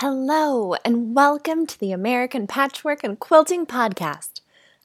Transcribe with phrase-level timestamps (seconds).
[0.00, 4.42] Hello, and welcome to the American Patchwork and Quilting Podcast.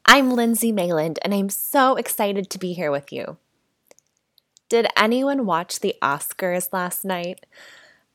[0.08, 3.38] I'm Lindsay Mayland, and I'm so excited to be here with you.
[4.70, 7.46] Did anyone watch the Oscars last night?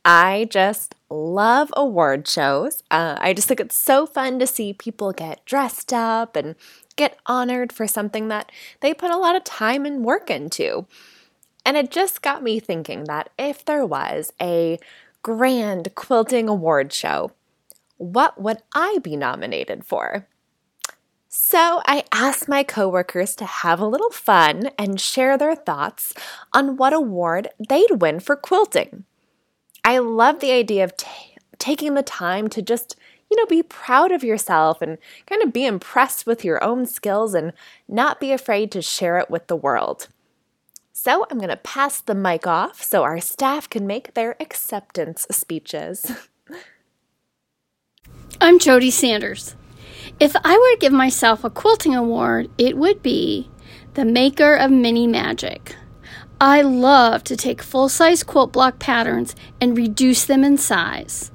[0.04, 2.82] I just love award shows.
[2.90, 6.56] Uh, I just think it's so fun to see people get dressed up and
[6.96, 10.88] get honored for something that they put a lot of time and work into.
[11.64, 14.80] And it just got me thinking that if there was a
[15.22, 17.32] grand quilting award show,
[17.96, 20.26] what would I be nominated for?
[21.28, 26.14] So I asked my coworkers to have a little fun and share their thoughts
[26.54, 29.04] on what award they'd win for quilting.
[29.84, 32.96] I love the idea of t- taking the time to just,
[33.30, 37.34] you know, be proud of yourself and kind of be impressed with your own skills
[37.34, 37.52] and
[37.86, 40.08] not be afraid to share it with the world.
[41.00, 45.28] So I'm going to pass the mic off so our staff can make their acceptance
[45.30, 46.10] speeches.
[48.40, 49.54] I'm Jody Sanders.
[50.18, 53.48] If I were to give myself a quilting award, it would be
[53.94, 55.76] the maker of mini magic.
[56.40, 61.30] I love to take full size quilt block patterns and reduce them in size.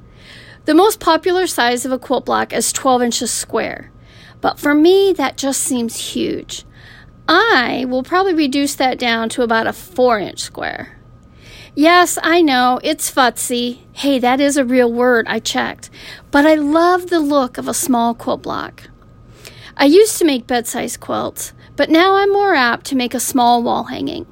[0.65, 3.93] The most popular size of a quilt block is 12 inches square,
[4.41, 6.65] but for me, that just seems huge.
[7.27, 10.97] I will probably reduce that down to about a 4 inch square.
[11.75, 13.79] Yes, I know, it's futzy.
[13.93, 15.89] Hey, that is a real word, I checked.
[16.29, 18.89] But I love the look of a small quilt block.
[19.75, 23.19] I used to make bed size quilts, but now I'm more apt to make a
[23.19, 24.27] small wall hanging.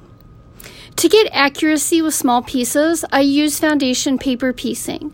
[0.96, 5.12] To get accuracy with small pieces, I use foundation paper piecing.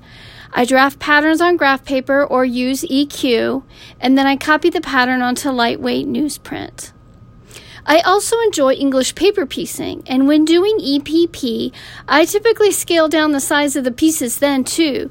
[0.53, 3.63] I draft patterns on graph paper or use EQ,
[4.01, 6.93] and then I copy the pattern onto lightweight newsprint.
[7.89, 11.73] I also enjoy English paper piecing, and when doing EPP,
[12.07, 15.11] I typically scale down the size of the pieces then too.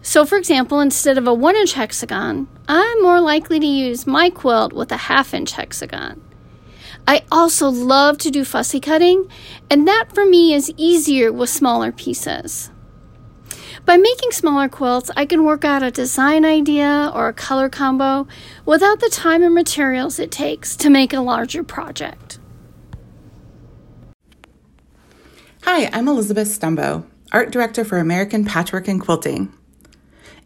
[0.00, 4.30] So, for example, instead of a 1 inch hexagon, I'm more likely to use my
[4.30, 6.22] quilt with a half inch hexagon.
[7.08, 9.28] I also love to do fussy cutting,
[9.68, 12.70] and that for me is easier with smaller pieces.
[13.84, 18.26] By making smaller quilts, I can work out a design idea or a color combo
[18.64, 22.38] without the time and materials it takes to make a larger project.
[25.64, 29.52] Hi, I'm Elizabeth Stumbo, Art Director for American Patchwork and Quilting.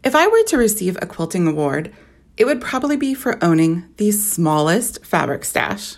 [0.03, 1.93] If I were to receive a quilting award,
[2.35, 5.95] it would probably be for owning the smallest fabric stash.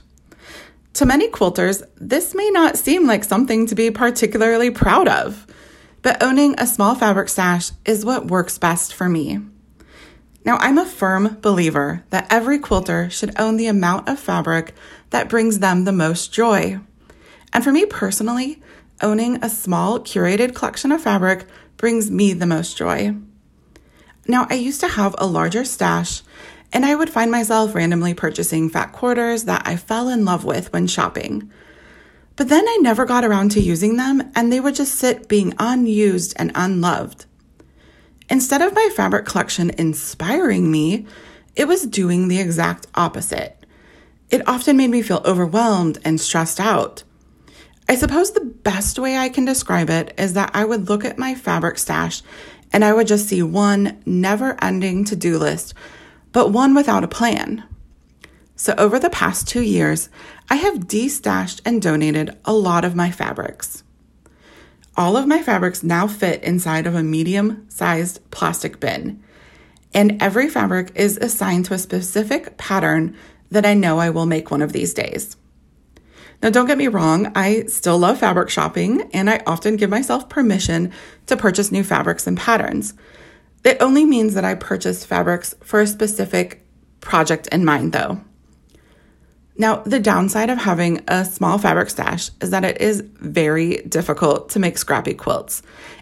[0.93, 5.47] To many quilters, this may not seem like something to be particularly proud of
[6.01, 9.39] but owning a small fabric stash is what works best for me.
[10.43, 14.73] Now, I'm a firm believer that every quilter should own the amount of fabric
[15.11, 16.79] that brings them the most joy.
[17.53, 18.61] And for me personally,
[19.01, 21.45] owning a small curated collection of fabric
[21.77, 23.15] brings me the most joy.
[24.27, 26.23] Now, I used to have a larger stash,
[26.73, 30.71] and I would find myself randomly purchasing fat quarters that I fell in love with
[30.73, 31.51] when shopping.
[32.35, 35.53] But then I never got around to using them, and they would just sit being
[35.59, 37.25] unused and unloved.
[38.29, 41.05] Instead of my fabric collection inspiring me,
[41.55, 43.65] it was doing the exact opposite.
[44.29, 47.03] It often made me feel overwhelmed and stressed out.
[47.89, 51.17] I suppose the best way I can describe it is that I would look at
[51.17, 52.21] my fabric stash
[52.71, 55.73] and I would just see one never ending to do list,
[56.31, 57.65] but one without a plan.
[58.55, 60.07] So, over the past two years,
[60.51, 63.85] I have destashed and donated a lot of my fabrics.
[64.97, 69.23] All of my fabrics now fit inside of a medium sized plastic bin,
[69.93, 73.15] and every fabric is assigned to a specific pattern
[73.49, 75.37] that I know I will make one of these days.
[76.43, 80.27] Now, don't get me wrong, I still love fabric shopping and I often give myself
[80.27, 80.91] permission
[81.27, 82.93] to purchase new fabrics and patterns.
[83.63, 86.67] It only means that I purchase fabrics for a specific
[86.99, 88.19] project in mind, though.
[89.61, 94.49] Now, the downside of having a small fabric stash is that it is very difficult
[94.49, 95.61] to make scrappy quilts.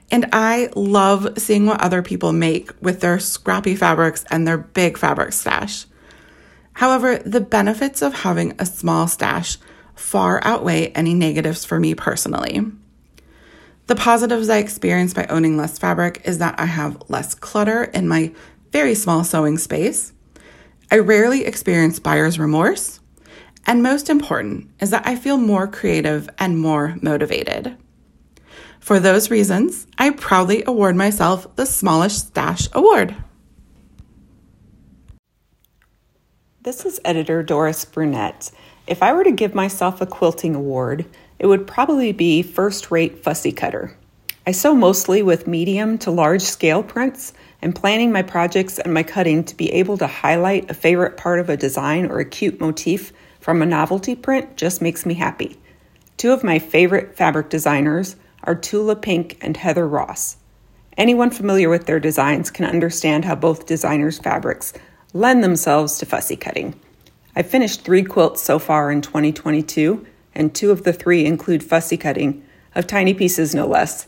[0.10, 4.98] And I love seeing what other people make with their scrappy fabrics and their big
[4.98, 5.88] fabric stash.
[6.72, 9.58] However, the benefits of having a small stash
[9.94, 12.62] far outweigh any negatives for me personally.
[13.88, 18.08] The positives I experience by owning less fabric is that I have less clutter in
[18.08, 18.32] my
[18.72, 20.14] very small sewing space.
[20.90, 22.99] I rarely experience buyer's remorse.
[23.66, 27.78] And most important is that I feel more creative and more motivated.
[28.80, 33.16] For those reasons, I proudly award myself the Smallest Stash Award.
[36.64, 38.52] This is editor Doris Brunette.
[38.88, 41.06] If I were to give myself a quilting award,
[41.38, 43.96] it would probably be first rate fussy cutter.
[44.48, 49.04] I sew mostly with medium to large scale prints, and planning my projects and my
[49.04, 52.60] cutting to be able to highlight a favorite part of a design or a cute
[52.60, 55.58] motif from a novelty print just makes me happy.
[56.18, 60.38] Two of my favorite fabric designers are Tula Pink and Heather Ross.
[60.98, 64.74] Anyone familiar with their designs can understand how both designers' fabrics
[65.14, 66.80] lend themselves to fussy cutting.
[67.36, 70.06] I've finished three quilts so far in 2022,
[70.36, 72.44] and two of the three include fussy cutting,
[72.76, 74.08] of tiny pieces no less.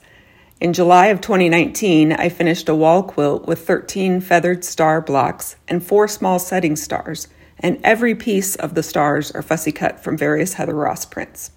[0.59, 5.83] In July of 2019, I finished a wall quilt with 13 feathered star blocks and
[5.83, 7.27] four small setting stars,
[7.61, 11.51] and every piece of the stars are fussy cut from various Heather Ross prints.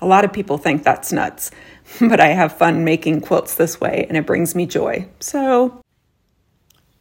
[0.00, 1.50] A lot of people think that's nuts,
[2.00, 5.08] but I have fun making quilts this way and it brings me joy.
[5.20, 5.82] So,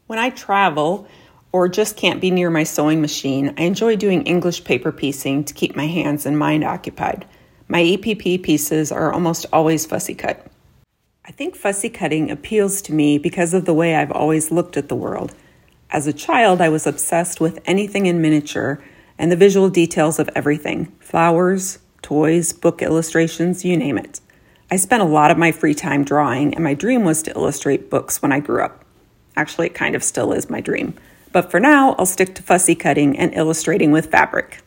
[0.08, 1.08] when I travel,
[1.52, 5.54] or just can't be near my sewing machine, I enjoy doing English paper piecing to
[5.54, 7.26] keep my hands and mind occupied.
[7.68, 10.46] My EPP pieces are almost always fussy cut.
[11.26, 14.90] I think fussy cutting appeals to me because of the way I've always looked at
[14.90, 15.36] the world.
[15.92, 18.80] As a child, I was obsessed with anything in miniature
[19.18, 24.22] and the visual details of everything flowers, toys, book illustrations, you name it.
[24.70, 27.90] I spent a lot of my free time drawing, and my dream was to illustrate
[27.90, 28.86] books when I grew up.
[29.36, 30.94] Actually, it kind of still is my dream.
[31.32, 34.62] But for now, I'll stick to fussy cutting and illustrating with fabric.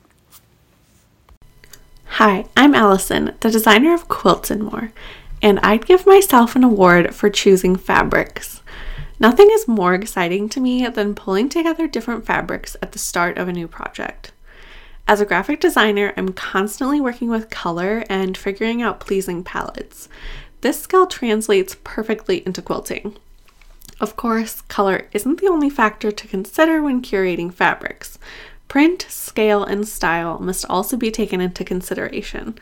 [2.06, 4.92] Hi, I'm Allison, the designer of Quilts and More,
[5.40, 8.61] and I'd give myself an award for choosing fabrics.
[9.20, 13.48] Nothing is more exciting to me than pulling together different fabrics at the start of
[13.48, 14.32] a new project.
[15.06, 20.08] As a graphic designer, I'm constantly working with color and figuring out pleasing palettes.
[20.60, 23.16] This skill translates perfectly into quilting.
[24.00, 28.18] Of course, color isn't the only factor to consider when curating fabrics.
[28.68, 32.58] Print, scale, and style must also be taken into consideration.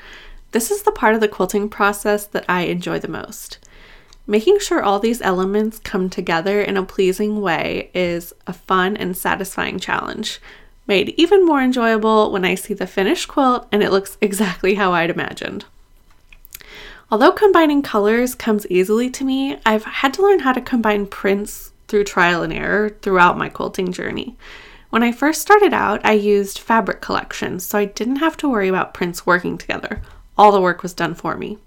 [0.52, 3.58] This is the part of the quilting process that I enjoy the most.
[4.30, 9.16] Making sure all these elements come together in a pleasing way is a fun and
[9.16, 10.38] satisfying challenge,
[10.86, 14.92] made even more enjoyable when I see the finished quilt and it looks exactly how
[14.92, 15.64] I'd imagined.
[17.10, 21.72] Although combining colors comes easily to me, I've had to learn how to combine prints
[21.88, 24.36] through trial and error throughout my quilting journey.
[24.90, 28.68] When I first started out, I used fabric collections, so I didn't have to worry
[28.68, 30.00] about prints working together.
[30.38, 31.58] All the work was done for me.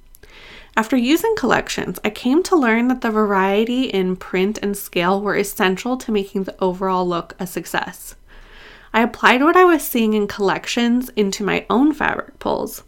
[0.75, 5.35] After using collections, I came to learn that the variety in print and scale were
[5.35, 8.15] essential to making the overall look a success.
[8.91, 12.83] I applied what I was seeing in collections into my own fabric pulls.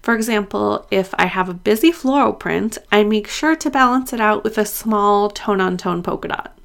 [0.00, 4.20] For example, if I have a busy floral print, I make sure to balance it
[4.20, 6.58] out with a small tone on tone polka dot.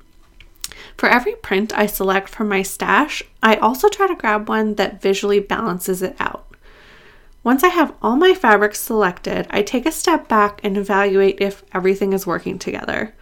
[0.95, 5.01] For every print I select from my stash, I also try to grab one that
[5.01, 6.44] visually balances it out.
[7.45, 11.63] Once I have all my fabrics selected, I take a step back and evaluate if
[11.75, 13.13] everything is working together.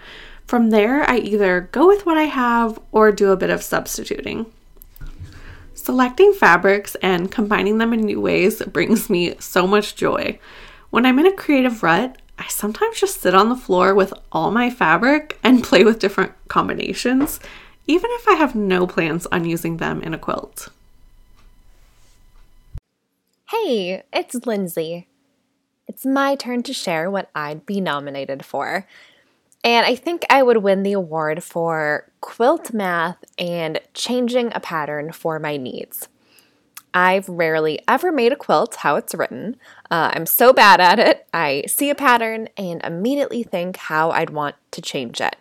[0.45, 4.45] From there, I either go with what I have or do a bit of substituting.
[5.73, 10.39] Selecting fabrics and combining them in new ways brings me so much joy.
[10.89, 14.51] When I'm in a creative rut, I sometimes just sit on the floor with all
[14.51, 17.41] my fabric and play with different combinations,
[17.87, 20.69] even if I have no plans on using them in a quilt.
[23.61, 25.07] Hey, it's Lindsay.
[25.87, 28.87] It's my turn to share what I'd be nominated for.
[29.63, 35.11] And I think I would win the award for quilt math and changing a pattern
[35.11, 36.07] for my needs.
[36.95, 39.57] I've rarely ever made a quilt how it's written.
[39.91, 44.31] Uh, I'm so bad at it, I see a pattern and immediately think how I'd
[44.31, 45.35] want to change it.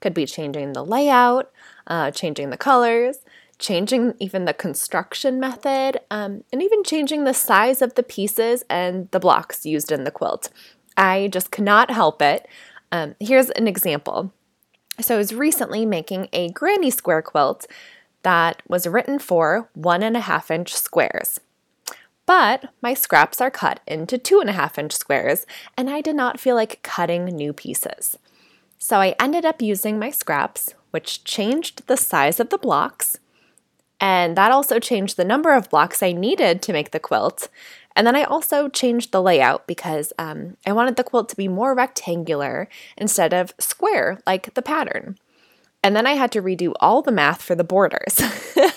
[0.00, 1.50] Could be changing the layout,
[1.86, 3.20] uh, changing the colors,
[3.58, 9.10] changing even the construction method, um, and even changing the size of the pieces and
[9.10, 10.50] the blocks used in the quilt.
[10.96, 12.46] I just cannot help it.
[12.92, 14.32] Um, here's an example.
[15.00, 17.66] So I was recently making a granny square quilt
[18.22, 21.40] that was written for one and a half inch squares.
[22.24, 25.46] But my scraps are cut into two and a half inch squares,
[25.76, 28.18] and I did not feel like cutting new pieces.
[28.78, 33.18] So I ended up using my scraps, which changed the size of the blocks,
[34.00, 37.48] and that also changed the number of blocks I needed to make the quilt.
[37.94, 41.48] And then I also changed the layout because um, I wanted the quilt to be
[41.48, 45.16] more rectangular instead of square like the pattern.
[45.82, 48.20] And then I had to redo all the math for the borders.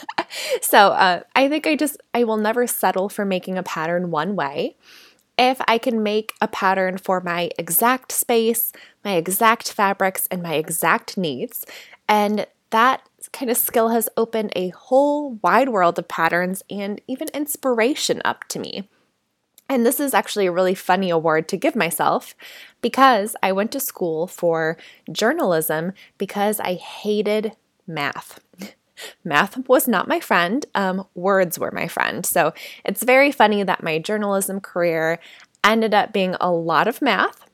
[0.61, 4.35] so uh, I think I just, I will never settle for making a pattern one
[4.35, 4.77] way.
[5.37, 8.71] If I can make a pattern for my exact space,
[9.03, 11.65] my exact fabrics, and my exact needs,
[12.07, 17.27] and that kind of skill has opened a whole wide world of patterns and even
[17.33, 18.89] inspiration up to me.
[19.69, 22.35] And this is actually a really funny award to give myself
[22.81, 24.77] because I went to school for
[25.11, 27.55] journalism because I hated
[27.85, 28.39] math.
[29.23, 32.25] math was not my friend, um, words were my friend.
[32.25, 35.19] So it's very funny that my journalism career
[35.63, 37.45] ended up being a lot of math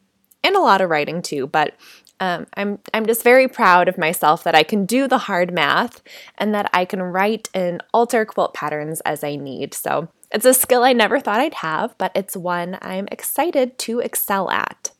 [0.41, 1.73] and a lot of writing too, but
[2.19, 6.01] um, I'm I'm just very proud of myself that I can do the hard math
[6.37, 9.73] and that I can write and alter quilt patterns as I need.
[9.73, 13.99] So it's a skill I never thought I'd have, but it's one I'm excited to
[13.99, 14.91] excel at.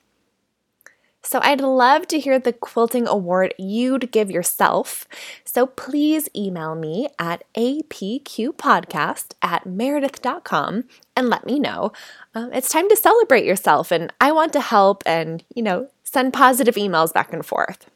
[1.25, 5.07] So I'd love to hear the quilting award you'd give yourself.
[5.43, 10.83] So please email me at apqpodcast at meredith.com
[11.15, 11.91] and let me know.
[12.35, 16.31] Um, it's time to celebrate yourself, and I want to help and, you know, send
[16.31, 17.89] positive emails back and forth.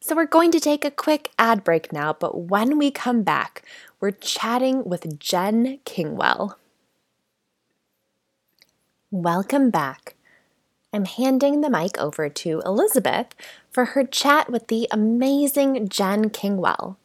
[0.00, 3.62] So we're going to take a quick ad break now, but when we come back,
[4.00, 6.56] we're chatting with Jen Kingwell.
[9.10, 10.14] Welcome back.
[10.92, 13.34] I'm handing the mic over to Elizabeth
[13.70, 16.96] for her chat with the amazing Jen Kingwell.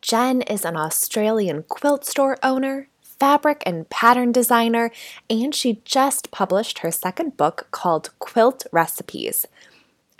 [0.00, 4.90] Jen is an Australian quilt store owner, fabric and pattern designer,
[5.28, 9.46] and she just published her second book called Quilt Recipes.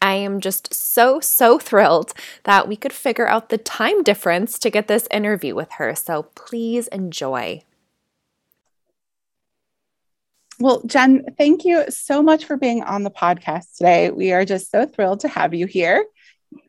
[0.00, 2.12] I am just so, so thrilled
[2.44, 5.94] that we could figure out the time difference to get this interview with her.
[5.94, 7.62] So please enjoy.
[10.60, 14.10] Well, Jen, thank you so much for being on the podcast today.
[14.10, 16.04] We are just so thrilled to have you here.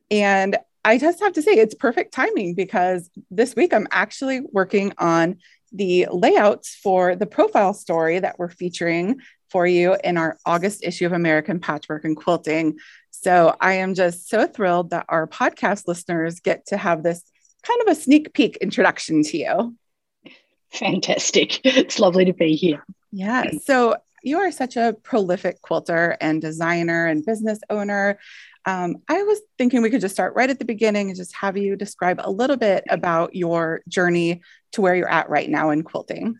[0.09, 4.93] And I just have to say, it's perfect timing because this week I'm actually working
[4.97, 5.37] on
[5.75, 11.05] the layouts for the profile story that we're featuring for you in our August issue
[11.05, 12.77] of American Patchwork and Quilting.
[13.11, 17.23] So I am just so thrilled that our podcast listeners get to have this
[17.63, 19.75] kind of a sneak peek introduction to you.
[20.71, 21.61] Fantastic.
[21.65, 22.85] It's lovely to be here.
[23.11, 23.51] Yeah.
[23.63, 28.19] So you are such a prolific quilter and designer and business owner.
[28.65, 31.55] Um, I was thinking we could just start right at the beginning and just have
[31.55, 34.41] you describe a little bit about your journey
[34.71, 36.35] to where you're at right now in quilting.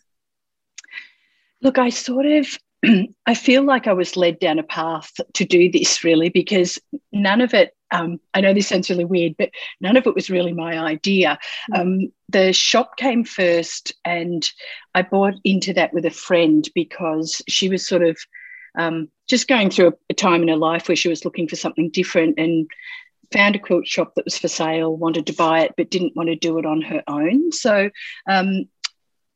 [1.62, 2.48] Look, I sort of
[3.26, 6.80] I feel like I was led down a path to do this really because
[7.12, 10.30] none of it, um, I know this sounds really weird, but none of it was
[10.30, 11.38] really my idea.
[11.72, 11.80] Mm.
[11.80, 14.46] Um, the shop came first, and
[14.94, 18.18] I bought into that with a friend because she was sort of
[18.78, 21.56] um, just going through a, a time in her life where she was looking for
[21.56, 22.70] something different and
[23.32, 26.30] found a quilt shop that was for sale, wanted to buy it, but didn't want
[26.30, 27.52] to do it on her own.
[27.52, 27.90] So
[28.30, 28.66] um,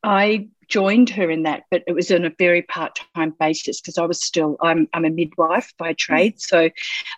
[0.04, 4.06] I joined her in that, but it was on a very part-time basis because I
[4.06, 6.70] was still I'm I'm a midwife by trade, so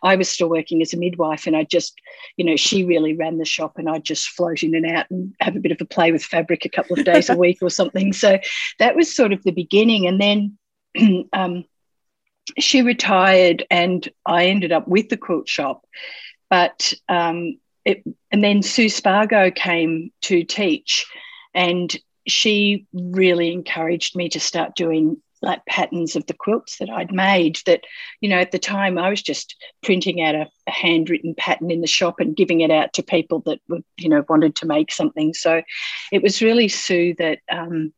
[0.02, 2.00] I was still working as a midwife, and I just
[2.38, 5.36] you know she really ran the shop, and I just float in and out and
[5.42, 7.70] have a bit of a play with fabric a couple of days a week or
[7.70, 8.14] something.
[8.14, 8.40] So
[8.80, 10.58] that was sort of the beginning, and then.
[11.32, 11.64] um,
[12.58, 15.86] she retired and I ended up with the quilt shop.
[16.50, 21.06] But um, it, and then Sue Spargo came to teach,
[21.54, 21.96] and
[22.28, 27.60] she really encouraged me to start doing like patterns of the quilts that I'd made
[27.66, 27.82] that,
[28.20, 31.82] you know, at the time I was just printing out a, a, handwritten pattern in
[31.82, 34.92] the shop and giving it out to people that would, you know, wanted to make
[34.92, 35.34] something.
[35.34, 35.64] So
[36.12, 37.92] it was really Sue that um,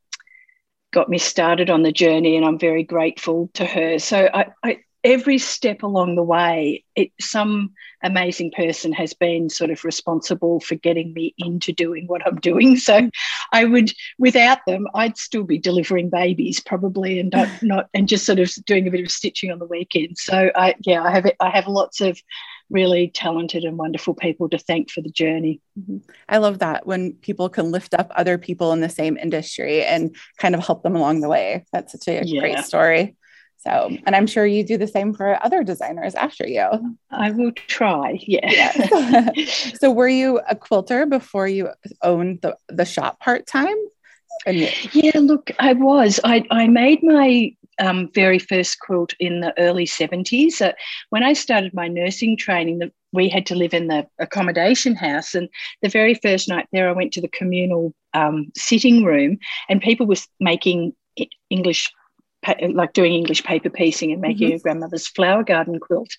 [0.94, 4.00] got me started on the journey and I'm very grateful to her.
[4.00, 7.74] So I, I every step along the way, it, some
[8.04, 12.78] amazing person has been sort of responsible for getting me into doing what I'm doing.
[12.84, 13.10] So
[13.54, 18.26] I would, without them, I'd still be delivering babies probably, and not, not and just
[18.26, 20.18] sort of doing a bit of stitching on the weekend.
[20.18, 22.22] So I, yeah, I have I have lots of
[22.74, 25.62] really talented and wonderful people to thank for the journey.
[25.80, 25.98] Mm-hmm.
[26.28, 30.16] I love that when people can lift up other people in the same industry and
[30.38, 31.66] kind of help them along the way.
[31.72, 32.42] That's such a yeah.
[32.42, 33.16] great story.
[33.60, 36.98] So, and I'm sure you do the same for other designers after you.
[37.12, 38.20] I will try.
[38.22, 38.50] Yeah.
[38.52, 39.80] Yes.
[39.80, 41.70] so, were you a quilter before you
[42.02, 43.78] owned the, the shop part time?
[44.46, 46.20] Yeah, look, I was.
[46.26, 50.62] I, I made my um, very first quilt in the early 70s.
[50.62, 50.74] Uh,
[51.10, 55.36] when I started my nursing training, the, we had to live in the accommodation house.
[55.36, 55.50] And
[55.82, 59.38] the very first night there, I went to the communal um, sitting room,
[59.70, 60.94] and people were making
[61.50, 61.92] English
[62.74, 64.58] like doing English paper piecing and making mm-hmm.
[64.58, 66.10] a grandmother's flower garden quilt.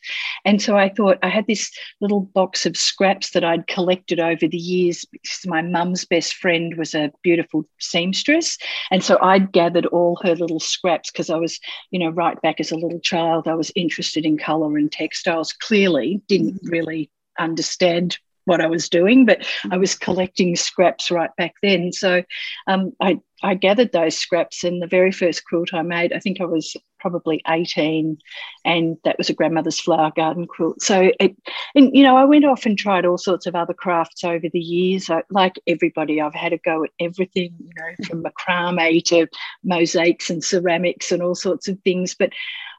[0.44, 4.46] And so I thought I had this little box of scraps that I'd collected over
[4.46, 8.58] the years because my mum's best friend was a beautiful seamstress.
[8.90, 12.60] And so I'd gathered all her little scraps because I was, you know, right back
[12.60, 15.52] as a little child, I was interested in colour and textiles.
[15.52, 16.68] Clearly, didn't mm-hmm.
[16.68, 21.92] really understand what I was doing, but I was collecting scraps right back then.
[21.92, 22.22] So
[22.66, 26.40] um, I, I gathered those scraps, and the very first quilt I made, I think
[26.40, 28.16] I was probably 18,
[28.64, 30.80] and that was a grandmother's flower garden quilt.
[30.80, 31.36] So it,
[31.74, 34.60] and you know, I went off and tried all sorts of other crafts over the
[34.60, 35.10] years.
[35.10, 39.26] I, like everybody, I've had a go at everything, you know, from macrame to
[39.62, 42.14] mosaics and ceramics and all sorts of things.
[42.14, 42.30] But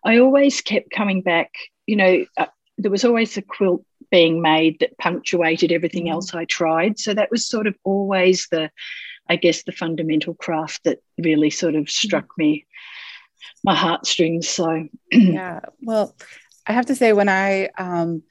[0.03, 1.51] I always kept coming back.
[1.85, 3.83] You know, uh, there was always a quilt
[4.15, 6.11] being made that punctuated everything mm.
[6.11, 6.97] else I tried.
[6.97, 8.71] So that was sort of always the,
[9.29, 12.65] I guess, the fundamental craft that really sort of struck me,
[13.61, 14.47] my heartstrings.
[14.47, 15.59] So, yeah.
[15.81, 16.15] Well,
[16.65, 18.23] I have to say, when I, um,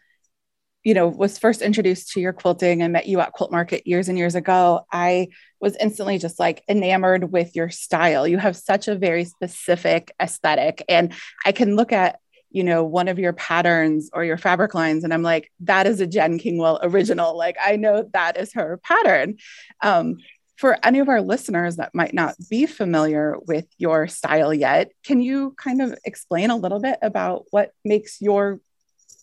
[0.84, 4.08] you know, was first introduced to your quilting and met you at Quilt Market years
[4.08, 5.28] and years ago, I
[5.60, 8.26] was instantly just like enamored with your style.
[8.26, 10.82] You have such a very specific aesthetic.
[10.88, 11.12] And
[11.44, 12.20] I can look at
[12.54, 15.02] you know, one of your patterns or your fabric lines.
[15.02, 17.36] And I'm like, that is a Jen Kingwell original.
[17.36, 19.38] Like, I know that is her pattern.
[19.82, 20.18] Um,
[20.56, 25.20] for any of our listeners that might not be familiar with your style yet, can
[25.20, 28.60] you kind of explain a little bit about what makes your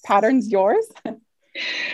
[0.05, 0.85] patterns yours?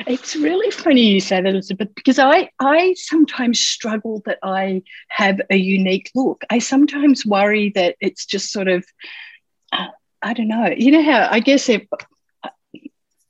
[0.05, 5.41] It's really funny you say that, Elizabeth, because I, I sometimes struggle that I have
[5.49, 6.43] a unique look.
[6.51, 8.85] I sometimes worry that it's just sort of
[9.71, 9.87] uh,
[10.21, 10.73] I don't know.
[10.75, 11.87] You know how I guess it,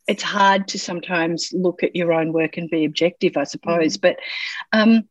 [0.07, 3.97] it's hard to sometimes look at your own work and be objective, I suppose.
[3.97, 4.01] Mm.
[4.01, 4.17] But
[4.71, 5.03] um,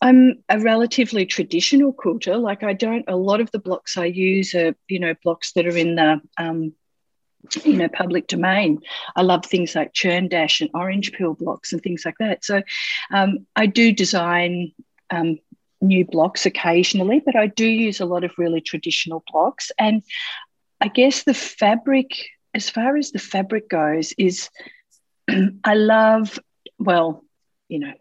[0.00, 2.36] I'm a relatively traditional quilter.
[2.36, 3.04] Like I don't.
[3.08, 6.20] A lot of the blocks I use are you know blocks that are in the
[6.38, 6.72] um,
[7.64, 8.80] you know public domain.
[9.16, 12.44] I love things like churn dash and orange peel blocks and things like that.
[12.44, 12.62] So
[13.12, 14.72] um, I do design.
[15.10, 15.38] Um,
[15.82, 19.70] new blocks occasionally, but I do use a lot of really traditional blocks.
[19.78, 20.02] And
[20.86, 24.50] I guess the fabric, as far as the fabric goes, is
[25.64, 26.38] I love,
[26.78, 27.24] well,
[27.68, 27.92] you know,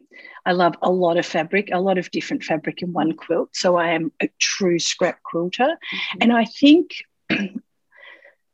[0.46, 3.50] I love a lot of fabric, a lot of different fabric in one quilt.
[3.56, 5.64] So I am a true scrap quilter.
[5.64, 6.18] Mm-hmm.
[6.22, 6.92] And I think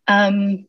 [0.07, 0.65] um,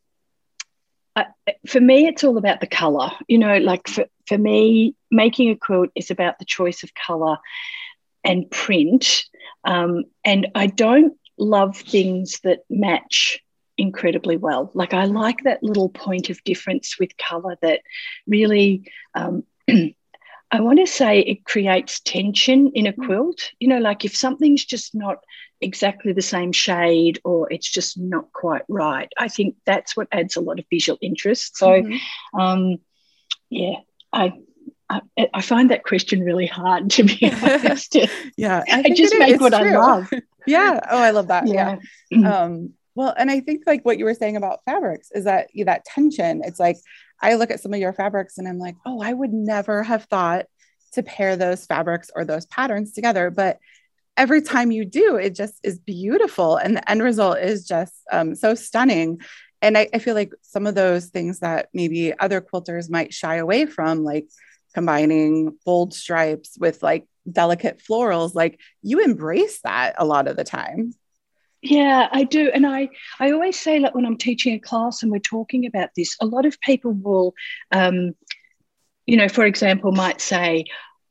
[1.14, 1.26] I,
[1.68, 3.12] for me, it's all about the color.
[3.28, 7.36] You know, like for, for me, making a quilt is about the choice of color
[8.24, 9.22] and print.
[9.62, 13.38] Um, and I don't love things that match
[13.82, 14.70] incredibly well.
[14.74, 17.80] Like I like that little point of difference with color that
[18.26, 18.90] really.
[19.14, 19.44] Um,
[20.54, 23.06] I want to say it creates tension in a mm.
[23.06, 23.50] quilt.
[23.58, 25.24] You know, like if something's just not
[25.62, 30.36] exactly the same shade or it's just not quite right, I think that's what adds
[30.36, 31.56] a lot of visual interest.
[31.56, 32.38] So, mm-hmm.
[32.38, 32.76] um,
[33.48, 33.76] yeah,
[34.12, 34.34] I
[34.90, 35.00] I,
[35.32, 37.96] I, find that question really hard to be honest.
[38.36, 39.70] yeah, I, I just make what true.
[39.70, 40.10] I love.
[40.46, 40.80] yeah.
[40.90, 41.46] Oh, I love that.
[41.46, 41.78] Yeah.
[42.10, 42.42] yeah.
[42.42, 45.64] Um, well, and I think like what you were saying about fabrics is that you
[45.64, 46.42] that tension.
[46.44, 46.76] It's like
[47.20, 50.04] I look at some of your fabrics and I'm like, oh, I would never have
[50.04, 50.46] thought
[50.92, 53.30] to pair those fabrics or those patterns together.
[53.30, 53.58] But
[54.16, 56.56] every time you do, it just is beautiful.
[56.56, 59.20] And the end result is just um, so stunning.
[59.62, 63.36] And I, I feel like some of those things that maybe other quilters might shy
[63.36, 64.26] away from, like
[64.74, 70.44] combining bold stripes with like delicate florals like you embrace that a lot of the
[70.44, 70.92] time
[71.62, 72.88] yeah i do and i
[73.20, 76.26] i always say that when i'm teaching a class and we're talking about this a
[76.26, 77.34] lot of people will
[77.70, 78.12] um,
[79.06, 80.64] you know for example might say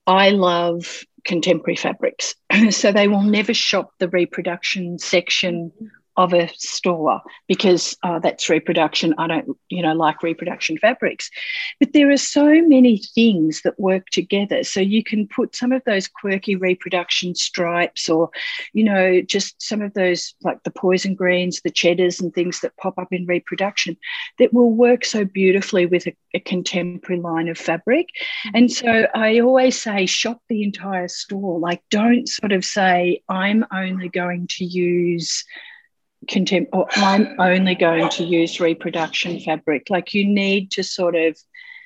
[0.06, 2.36] i love contemporary fabrics.
[2.72, 5.72] So they will never shop the reproduction section
[6.17, 9.13] of a store because uh, that's reproduction.
[9.17, 11.30] I don't, you know, like reproduction fabrics.
[11.80, 14.63] But there are so many things that work together.
[14.63, 18.30] So you can put some of those quirky reproduction stripes or,
[18.74, 22.78] you know, just some of those like the poison greens, the cheddars and things that
[22.78, 23.97] pop up in reproduction
[24.39, 28.08] that will work so beautifully with a, a contemporary line of fabric.
[28.47, 28.58] Mm-hmm.
[28.58, 31.60] And so I always say shop the entire store.
[31.60, 35.45] Like don't sort of say, I'm only going to use
[36.28, 39.88] contempt or I'm only going to use reproduction fabric.
[39.90, 41.38] Like you need to sort of,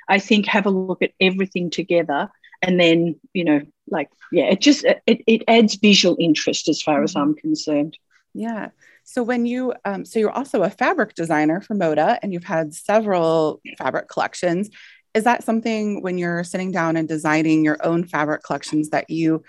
[0.07, 2.29] I think, have a look at everything together
[2.61, 7.03] and then, you know, like, yeah, it just, it, it adds visual interest as far
[7.03, 7.15] as.
[7.15, 7.97] I'm concerned.
[8.33, 8.69] Yeah.
[9.03, 12.73] So when you, um, so you're also a fabric designer for Moda and you've had
[12.73, 14.69] several fabric collections.
[15.13, 19.43] Is that something when you're sitting down and designing your own fabric collections that you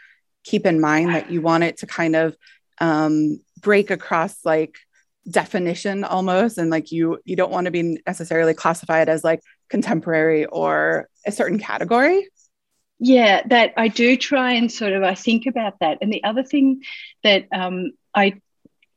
[0.44, 2.36] keep in mind that you want it to kind of
[2.80, 4.76] um, break across like
[5.28, 10.44] definition almost and like you you don't want to be necessarily classified as like contemporary
[10.46, 12.28] or a certain category?
[12.98, 15.98] Yeah that i do try and sort of i think about that.
[16.00, 16.82] And the other thing
[17.24, 18.40] that um, i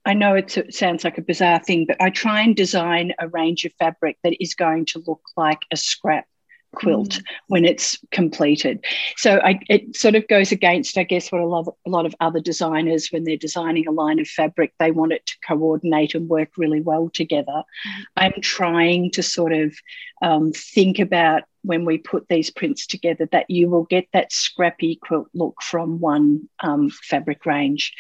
[0.06, 3.66] i know it sounds like a bizarre thing but i try and design a range
[3.66, 6.26] of fabric that is going to look like a scrap
[6.76, 7.24] quilt mm.
[7.48, 8.84] when it's completed.
[9.18, 12.06] So I, it sort of goes against, I guess, what a lot, of, a lot
[12.06, 16.16] of other designers, when they're designing a line of fabric, they want it to coordinate
[16.16, 17.46] and work really well together.
[17.48, 18.04] Mm.
[18.18, 19.74] I'm trying to sort of
[20.22, 24.96] um, think about when we put these prints together that you will get that scrappy
[24.96, 27.94] quilt look from one um, fabric range.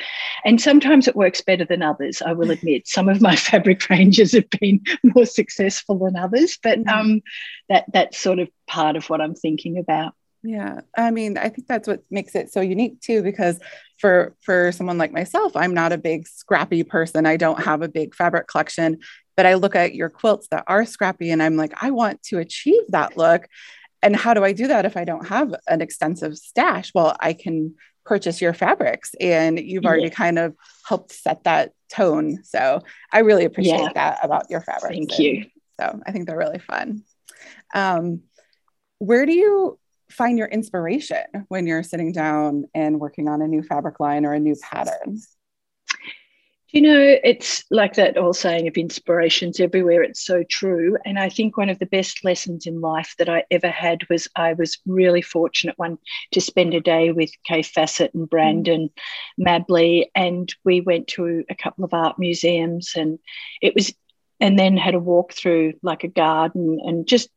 [0.45, 2.87] And sometimes it works better than others, I will admit.
[2.87, 6.89] Some of my fabric ranges have been more successful than others, but mm-hmm.
[6.89, 7.21] um,
[7.67, 10.13] that that's sort of part of what I'm thinking about.
[10.41, 13.59] Yeah, I mean, I think that's what makes it so unique too, because
[13.97, 17.25] for for someone like myself, I'm not a big scrappy person.
[17.25, 18.99] I don't have a big fabric collection,
[19.39, 22.39] but I look at your quilts that are scrappy and I'm like, I want to
[22.39, 23.47] achieve that look.
[24.01, 26.91] And how do I do that if I don't have an extensive stash?
[26.93, 27.75] Well, I can
[28.05, 30.09] purchase your fabrics and you've already yeah.
[30.09, 32.43] kind of helped set that tone.
[32.43, 32.81] So
[33.13, 33.93] I really appreciate yeah.
[33.93, 34.93] that about your fabrics.
[34.93, 35.45] Thank and you.
[35.79, 37.03] So I think they're really fun.
[37.73, 38.23] Um,
[38.97, 39.79] where do you
[40.11, 44.33] find your inspiration when you're sitting down and working on a new fabric line or
[44.33, 45.21] a new pattern?
[46.71, 50.03] You know, it's like that old saying of inspirations everywhere.
[50.03, 50.97] It's so true.
[51.03, 54.27] And I think one of the best lessons in life that I ever had was
[54.35, 55.97] I was really fortunate one
[56.31, 58.89] to spend a day with Kaffe Fassett and Brandon
[59.39, 59.43] mm.
[59.43, 60.05] Mably.
[60.13, 63.17] And we went to a couple of art museums and
[63.61, 63.91] it was
[64.39, 67.29] and then had a walk through like a garden and just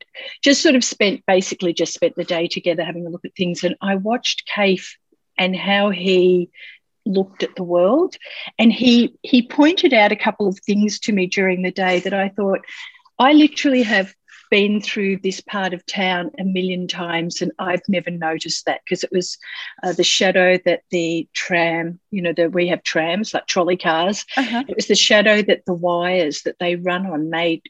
[0.43, 3.65] just sort of spent basically just spent the day together having a look at things.
[3.65, 4.97] And I watched Kaffe
[5.39, 6.51] and how he
[7.05, 8.17] looked at the world
[8.59, 12.15] and he he pointed out a couple of things to me during the day that
[12.15, 12.61] I thought
[13.19, 14.15] I literally have
[14.53, 19.03] been through this part of town a million times and I've never noticed that because
[19.03, 19.39] it was
[19.83, 24.27] uh, the shadow that the tram, you know, that we have trams like trolley cars.
[24.37, 24.63] Uh-huh.
[24.69, 27.63] It was the shadow that the wires that they run on made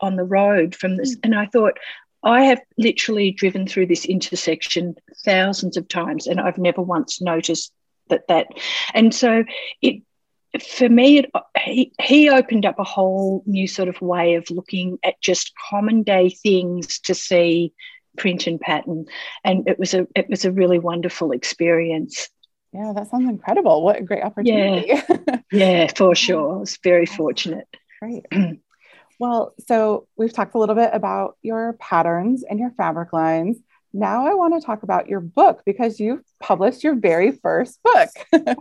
[0.00, 1.14] on the road from this.
[1.16, 1.20] Mm.
[1.24, 1.78] And I thought,
[2.22, 7.70] I have literally driven through this intersection thousands of times and I've never once noticed
[8.10, 8.46] that that
[8.94, 9.44] and so
[9.80, 10.02] it
[10.60, 11.30] for me it,
[11.64, 16.02] he, he opened up a whole new sort of way of looking at just common
[16.02, 17.72] day things to see
[18.16, 19.04] print and pattern
[19.44, 22.28] and it was a it was a really wonderful experience.
[22.72, 23.82] Yeah that sounds incredible.
[23.82, 24.88] What a great opportunity.
[24.88, 25.16] Yeah,
[25.52, 26.56] yeah for sure.
[26.56, 27.68] I was very fortunate.
[28.00, 28.26] Great.
[29.20, 33.58] Well so we've talked a little bit about your patterns and your fabric lines
[33.92, 38.08] now I want to talk about your book because you've published your very first book.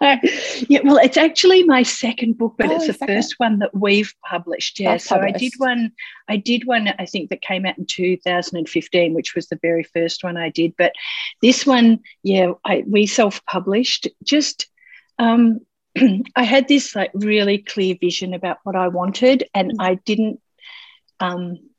[0.00, 3.14] yeah, well, it's actually my second book, but oh, it's the second.
[3.14, 4.80] first one that we've published.
[4.80, 5.36] Yeah, That's so published.
[5.36, 5.92] I did one.
[6.28, 6.88] I did one.
[6.98, 10.74] I think that came out in 2015, which was the very first one I did.
[10.78, 10.92] But
[11.42, 14.08] this one, yeah, I, we self-published.
[14.24, 14.66] Just
[15.18, 15.60] um,
[16.36, 19.76] I had this like really clear vision about what I wanted, and mm.
[19.78, 20.40] I didn't.
[21.20, 21.69] Um,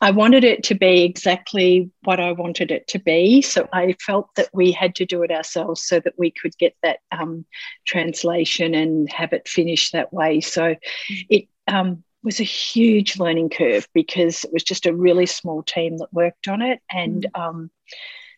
[0.00, 3.42] I wanted it to be exactly what I wanted it to be.
[3.42, 6.76] So I felt that we had to do it ourselves so that we could get
[6.82, 7.44] that um,
[7.84, 10.40] translation and have it finished that way.
[10.40, 10.76] So
[11.28, 15.98] it um, was a huge learning curve because it was just a really small team
[15.98, 16.80] that worked on it.
[16.90, 17.40] And mm.
[17.40, 17.70] um,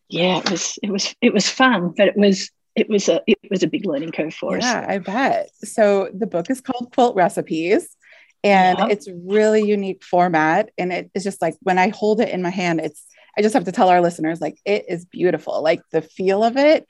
[0.08, 3.38] yeah, it was it was it was fun, but it was it was a it
[3.50, 4.64] was a big learning curve for yeah, us.
[4.64, 5.50] Yeah, I bet.
[5.62, 7.96] So the book is called Quilt Recipes
[8.42, 8.87] and yeah.
[8.88, 12.50] it's really unique format and it is just like when i hold it in my
[12.50, 15.62] hand it's i just have to tell our listeners like it is beautiful.
[15.62, 16.87] Like the feel of it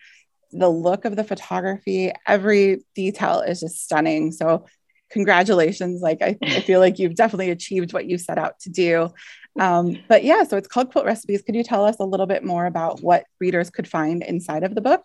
[0.53, 4.33] the look of the photography every detail is just stunning.
[4.33, 4.67] So
[5.11, 6.01] congratulations.
[6.01, 9.11] Like i, I feel like you've definitely achieved what you set out to do.
[9.59, 11.43] Um, but yeah so it's called quilt recipes.
[11.43, 14.75] Could you tell us a little bit more about what readers could find inside of
[14.75, 15.03] the book?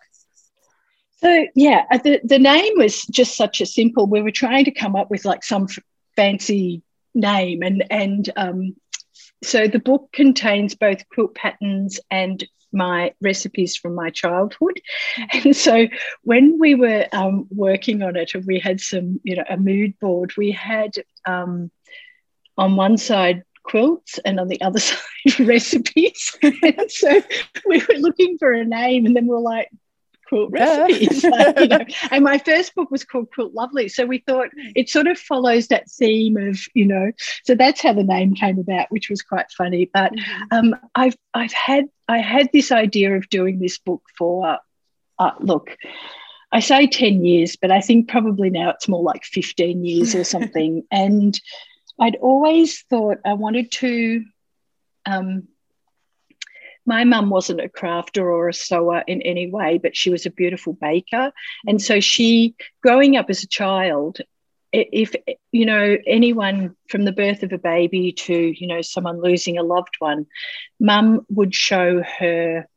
[1.18, 4.06] So yeah, the, the name was just such a simple.
[4.06, 5.68] We were trying to come up with like some
[6.16, 6.82] fancy
[7.14, 7.62] name.
[7.64, 8.76] And and um,
[9.44, 14.82] so the book contains both quilt patterns and my recipes from my childhood.
[15.32, 15.88] And so
[16.24, 19.98] when we were um, working on it and we had some you know a mood
[20.00, 20.34] board.
[20.38, 21.72] We had um,
[22.58, 25.00] on one side quilts and on the other side
[25.40, 26.38] recipes.
[26.44, 27.22] And so
[27.66, 29.70] we were looking for a name and then we we're like
[30.28, 31.24] quilt recipes.
[31.30, 33.90] like, you know, and my first book was called Quilt Lovely.
[33.90, 37.12] So we thought it sort of follows that theme of, you know,
[37.44, 39.90] so that's how the name came about, which was quite funny.
[39.94, 40.44] But mm-hmm.
[40.52, 44.60] um, I've I've had I had this idea of doing this book for
[45.20, 45.76] uh, look.
[46.52, 50.24] I say 10 years, but I think probably now it's more like 15 years or
[50.24, 50.84] something.
[50.92, 51.38] and
[52.00, 54.24] I'd always thought I wanted to.
[55.06, 55.48] Um,
[56.86, 60.32] my mum wasn't a crafter or a sewer in any way, but she was a
[60.32, 61.32] beautiful baker.
[61.68, 64.20] And so she, growing up as a child,
[64.72, 65.16] if
[65.52, 69.64] you know anyone from the birth of a baby to you know someone losing a
[69.64, 70.26] loved one
[70.82, 72.68] mum would show her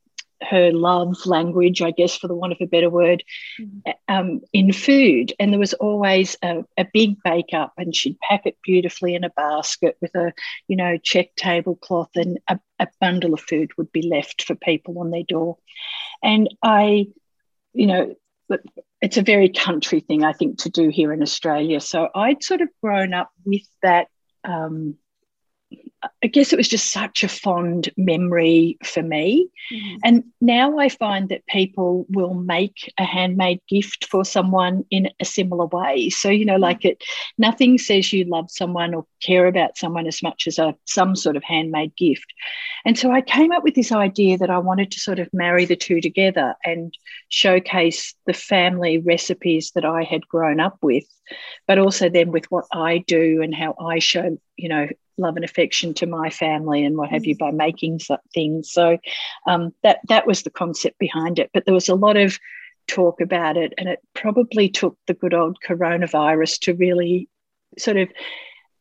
[0.43, 3.23] her love language, I guess, for the want of a better word,
[3.61, 3.91] mm-hmm.
[4.09, 5.33] um, in food.
[5.39, 9.25] And there was always a, a, big bake up, and she'd pack it beautifully in
[9.25, 10.33] a basket with a,
[10.69, 14.99] you know, check tablecloth, and a, a bundle of food would be left for people
[14.99, 15.59] on their door.
[16.23, 17.07] And I,
[17.73, 18.15] you know,
[19.01, 21.81] it's a very country thing, I think, to do here in Australia.
[21.81, 24.09] So I'd sort of grown up with that.
[24.45, 24.97] Um,
[26.23, 29.49] I guess it was just such a fond memory for me.
[29.73, 29.97] Mm-hmm.
[30.05, 35.25] And now I find that people will make a handmade gift for someone in a
[35.25, 36.11] similar way.
[36.11, 37.03] So, you know, like it,
[37.37, 41.37] nothing says you love someone or care about someone as much as a some sort
[41.37, 42.33] of handmade gift.
[42.85, 45.65] And so I came up with this idea that I wanted to sort of marry
[45.65, 46.97] the two together and
[47.29, 51.05] showcase the family recipes that I had grown up with,
[51.67, 55.45] but also then with what I do and how I show, you know, love and
[55.45, 57.39] affection to my family and what have you mm.
[57.39, 58.01] by making
[58.35, 58.73] things.
[58.73, 58.99] So
[59.47, 61.51] um, that that was the concept behind it.
[61.53, 62.39] But there was a lot of
[62.87, 67.29] talk about it, and it probably took the good old coronavirus to really
[67.79, 68.09] sort of.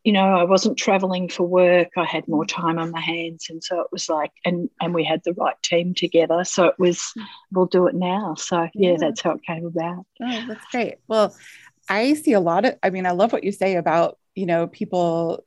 [0.04, 1.88] You know, I wasn't traveling for work.
[1.96, 2.48] I had more mm.
[2.48, 5.60] time on my hands, and so it was like, and and we had the right
[5.62, 6.44] team together.
[6.44, 7.24] So it was, mm.
[7.52, 8.34] we'll do it now.
[8.36, 8.96] So yeah, yeah.
[8.98, 10.06] that's how it came about.
[10.22, 10.94] Oh, that's great.
[11.08, 11.36] Well,
[11.88, 12.76] I see a lot of.
[12.82, 15.44] I mean, I love what you say about you know people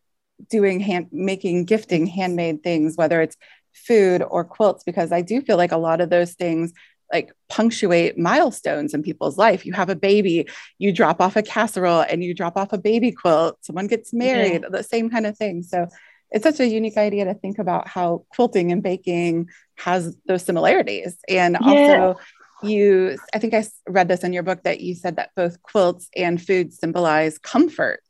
[0.50, 3.38] doing hand making gifting handmade things whether it's
[3.74, 6.74] food or quilts because i do feel like a lot of those things
[7.12, 9.66] like punctuate milestones in people's life.
[9.66, 13.12] You have a baby you drop off a casserole and you drop off a baby
[13.12, 13.58] quilt.
[13.62, 14.70] Someone gets married yeah.
[14.70, 15.64] the same kind of thing.
[15.64, 15.88] So
[16.32, 21.18] it's such a unique idea to think about how quilting and baking has those similarities.
[21.28, 21.68] And yeah.
[21.68, 22.20] also
[22.64, 26.08] you i think i read this in your book that you said that both quilts
[26.16, 28.04] and food symbolize comfort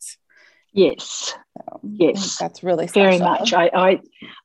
[0.73, 3.19] Yes, so, yes, that's really special.
[3.19, 3.53] very much.
[3.53, 3.99] I, I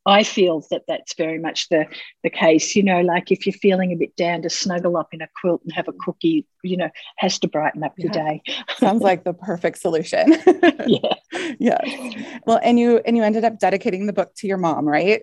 [0.07, 1.87] I feel that that's very much the
[2.25, 2.75] the case.
[2.75, 5.63] You know, like if you're feeling a bit down, to snuggle up in a quilt
[5.63, 8.43] and have a cookie, you know, has to brighten up your day.
[8.79, 10.33] Sounds like the perfect solution.
[10.87, 11.15] yeah,
[11.61, 12.39] yeah.
[12.45, 15.23] Well, and you and you ended up dedicating the book to your mom, right?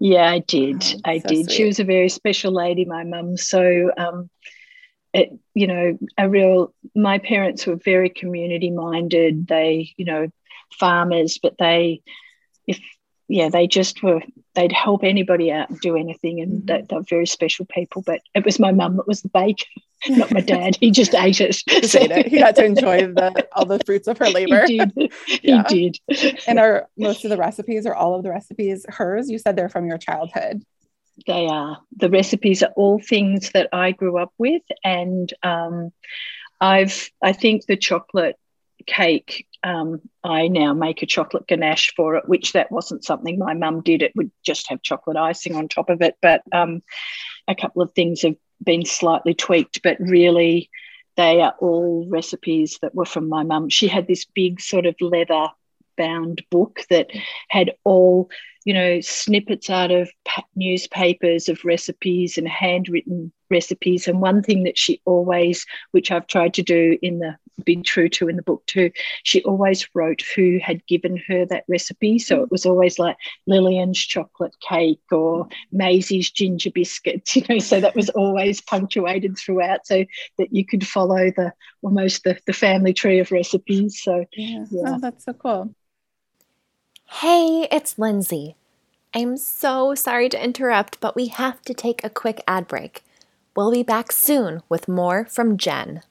[0.00, 0.82] Yeah, I did.
[0.82, 1.44] Oh, I so did.
[1.44, 1.50] Sweet.
[1.54, 3.36] She was a very special lady, my mum.
[3.36, 3.90] So.
[3.98, 4.30] Um,
[5.12, 9.46] it, you know, a real, my parents were very community minded.
[9.46, 10.28] They, you know,
[10.78, 12.02] farmers, but they,
[12.66, 12.80] if,
[13.28, 14.22] yeah, they just were,
[14.54, 16.40] they'd help anybody out and do anything.
[16.40, 16.66] And mm-hmm.
[16.66, 18.02] they, they're very special people.
[18.04, 19.66] But it was my mum that was the baker,
[20.08, 20.76] not my dad.
[20.80, 21.62] He just ate it.
[21.68, 22.26] Just ate it.
[22.28, 24.66] He got to enjoy the, all the fruits of her labor.
[24.66, 25.12] He did.
[25.42, 25.64] Yeah.
[25.68, 26.40] He did.
[26.46, 29.30] And are most of the recipes or all of the recipes hers?
[29.30, 30.64] You said they're from your childhood
[31.26, 31.78] they are.
[31.96, 35.92] The recipes are all things that I grew up with, and um,
[36.60, 38.36] I've I think the chocolate
[38.86, 39.46] cake.
[39.64, 43.80] Um, I now make a chocolate ganache for it, which that wasn't something my mum
[43.82, 44.02] did.
[44.02, 46.16] It would just have chocolate icing on top of it.
[46.20, 46.82] But um,
[47.46, 50.68] a couple of things have been slightly tweaked, but really
[51.16, 53.68] they are all recipes that were from my mum.
[53.68, 55.48] She had this big sort of leather
[55.96, 57.10] bound book that
[57.48, 58.30] had all
[58.64, 60.10] you know snippets out of
[60.54, 64.08] newspapers of recipes and handwritten recipes.
[64.08, 68.08] And one thing that she always which i've tried to do in the be true
[68.08, 68.90] to in the book too
[69.24, 72.18] she always wrote who had given her that recipe.
[72.18, 77.80] So it was always like lillian's chocolate cake or maisie's ginger biscuits you know so
[77.80, 80.04] that was always punctuated throughout so
[80.38, 81.52] that you could follow the
[81.82, 84.00] almost the, the family tree of recipes.
[84.02, 84.82] So yeah, yeah.
[84.86, 85.74] Oh, that's so cool
[87.16, 88.56] Hey, it's Lindsay.
[89.14, 93.04] I'm so sorry to interrupt, but we have to take a quick ad break.
[93.54, 96.02] We'll be back soon with more from Jen.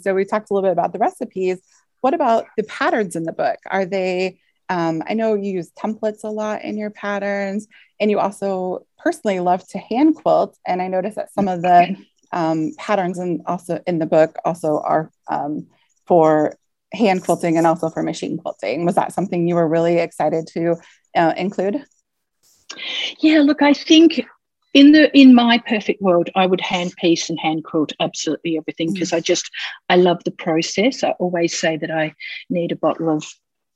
[0.00, 1.60] So, we talked a little bit about the recipes.
[2.00, 3.58] What about the patterns in the book?
[3.70, 7.68] Are they, um, I know you use templates a lot in your patterns,
[8.00, 10.58] and you also personally love to hand quilt.
[10.66, 11.96] And I noticed that some of the
[12.32, 15.68] um, patterns and also in the book also are um,
[16.06, 16.58] for
[16.92, 18.84] hand quilting and also for machine quilting.
[18.84, 20.76] Was that something you were really excited to
[21.16, 21.84] uh, include?
[23.20, 24.20] Yeah, look, I think
[24.74, 28.92] in the in my perfect world, I would hand piece and hand quilt absolutely everything
[28.92, 29.16] because mm.
[29.16, 29.50] I just
[29.88, 31.02] I love the process.
[31.02, 32.14] I always say that I
[32.50, 33.24] need a bottle of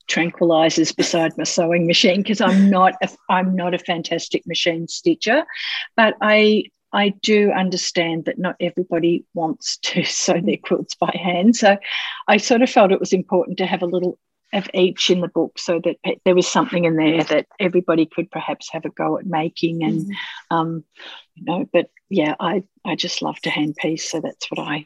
[0.09, 5.45] tranquilizers beside my sewing machine because I'm not a, I'm not a fantastic machine stitcher,
[5.95, 11.55] but I I do understand that not everybody wants to sew their quilts by hand.
[11.55, 11.77] So
[12.27, 14.17] I sort of felt it was important to have a little
[14.53, 18.29] of each in the book so that there was something in there that everybody could
[18.29, 20.55] perhaps have a go at making and mm-hmm.
[20.55, 20.83] um,
[21.33, 24.85] you know but yeah i i just love to hand piece so that's what i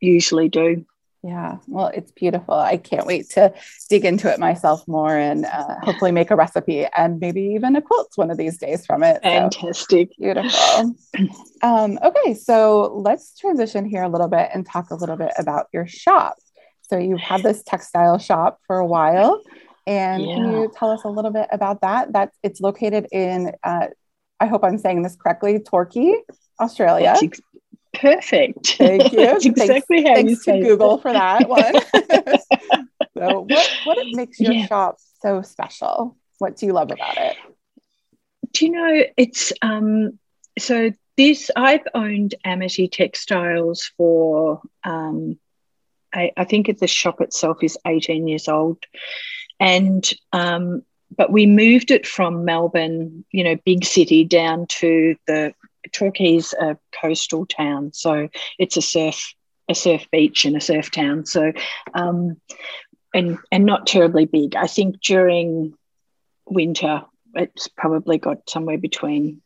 [0.00, 0.84] usually do
[1.24, 2.52] yeah, well, it's beautiful.
[2.54, 3.54] I can't wait to
[3.88, 7.80] dig into it myself more and uh, hopefully make a recipe and maybe even a
[7.80, 9.22] quilt one of these days from it.
[9.22, 10.10] Fantastic.
[10.10, 10.94] So, beautiful.
[11.62, 15.68] Um, okay, so let's transition here a little bit and talk a little bit about
[15.72, 16.36] your shop.
[16.82, 19.40] So you've had this textile shop for a while.
[19.86, 20.34] And yeah.
[20.34, 22.12] can you tell us a little bit about that?
[22.12, 23.86] That it's located in, uh,
[24.40, 26.20] I hope I'm saying this correctly, Torquay,
[26.60, 27.16] Australia.
[27.18, 27.40] That's,
[27.94, 28.76] Perfect.
[28.76, 29.18] Thank you.
[29.26, 31.02] That's exactly thanks, how thanks you to Google it.
[31.02, 31.74] for that one.
[33.18, 34.66] so, what what makes your yeah.
[34.66, 36.16] shop so special?
[36.38, 37.36] What do you love about it?
[38.52, 40.18] Do you know it's um
[40.58, 45.38] so this I've owned Amitie Textiles for um
[46.12, 48.78] I, I think the shop itself is 18 years old.
[49.60, 50.82] And um
[51.16, 55.54] but we moved it from Melbourne, you know, big city, down to the
[55.92, 59.34] Torquay's a coastal town, so it's a surf
[59.68, 61.24] a surf beach and a surf town.
[61.24, 61.52] So,
[61.94, 62.40] um,
[63.14, 64.56] and and not terribly big.
[64.56, 65.74] I think during
[66.46, 67.02] winter,
[67.34, 69.40] it's probably got somewhere between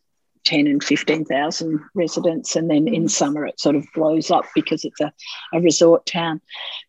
[0.45, 2.57] 10 and 15,000 residents.
[2.57, 5.13] And then in summer, it sort of blows up because it's a,
[5.53, 6.41] a resort town.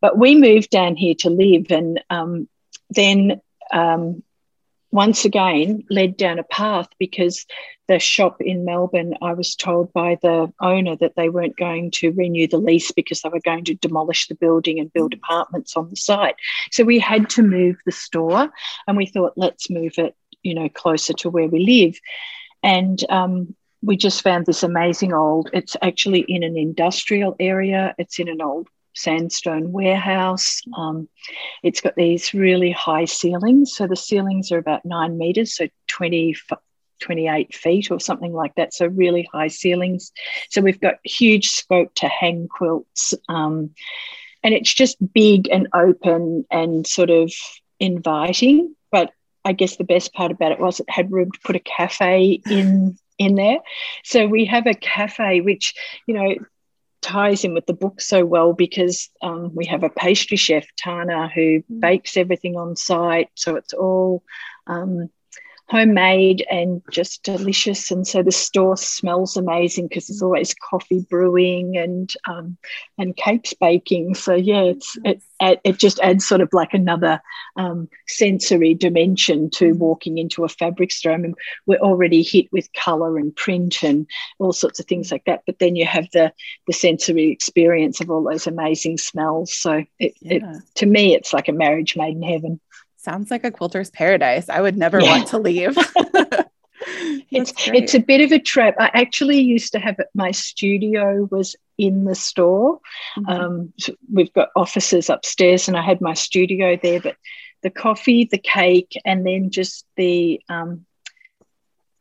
[0.02, 1.66] But we moved down here to live.
[1.70, 2.48] And um,
[2.90, 3.42] then
[3.74, 4.24] um,
[4.92, 7.46] once again led down a path because
[7.88, 12.12] the shop in Melbourne, I was told by the owner that they weren't going to
[12.12, 15.90] renew the lease because they were going to demolish the building and build apartments on
[15.90, 16.36] the site.
[16.72, 18.50] So we had to move the store
[18.88, 22.00] and we thought, let's move it, you know, closer to where we live.
[22.62, 28.20] And um, we just found this amazing old, it's actually in an industrial area, it's
[28.20, 28.68] in an old
[29.00, 30.62] sandstone warehouse.
[30.76, 31.08] Um,
[31.64, 33.76] it's got these really high ceilings.
[33.76, 36.36] So the ceilings are about nine meters, so 20,
[37.00, 38.74] 28 feet or something like that.
[38.74, 40.12] So really high ceilings.
[40.50, 43.14] So we've got huge scope to hang quilts.
[43.28, 43.72] Um,
[44.44, 47.32] and it's just big and open and sort of
[47.80, 48.76] inviting.
[48.92, 49.12] But
[49.44, 52.42] I guess the best part about it was it had room to put a cafe
[52.50, 53.58] in in there.
[54.04, 55.74] So we have a cafe which,
[56.08, 56.36] you know,
[57.02, 61.30] ties in with the book so well because um, we have a pastry chef, Tana,
[61.34, 61.80] who mm.
[61.80, 63.30] bakes everything on site.
[63.36, 64.24] So it's all
[64.68, 65.10] um,
[65.70, 67.92] homemade and just delicious.
[67.92, 72.58] And so the store smells amazing because there's always coffee brewing and um,
[72.98, 74.16] and cakes baking.
[74.16, 75.22] So yeah, it's it
[75.64, 77.22] it just adds sort of like another
[77.56, 81.14] um, sensory dimension to walking into a fabric store.
[81.14, 84.08] I mean, we're already hit with color and print and
[84.40, 85.44] all sorts of things like that.
[85.46, 86.34] But then you have the
[86.68, 89.54] the sensory experience of all those amazing smells.
[89.54, 90.34] So it, yeah.
[90.34, 90.44] it
[90.76, 92.60] to me, it's like a marriage made in heaven.
[93.00, 94.50] Sounds like a quilter's paradise.
[94.50, 95.12] I would never yeah.
[95.12, 95.78] want to leave.
[97.32, 98.76] it's it's a bit of a trap.
[98.78, 100.08] I actually used to have it.
[100.14, 102.82] My studio was in the store.
[103.18, 103.30] Mm-hmm.
[103.30, 107.00] Um, so we've got offices upstairs, and I had my studio there.
[107.00, 107.16] But
[107.64, 110.86] the coffee, the cake, and then just the um,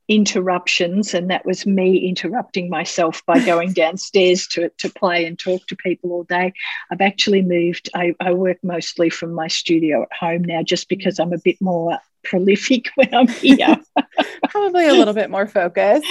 [0.09, 5.67] interruptions and that was me interrupting myself by going downstairs to, to play and talk
[5.67, 6.53] to people all day.
[6.91, 11.19] I've actually moved I, I work mostly from my studio at home now just because
[11.19, 13.77] i'm a bit more prolific when i'm here.
[14.49, 16.07] Probably a little bit more focused.